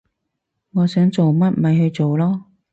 [0.71, 2.41] 你想做乜咪去做囉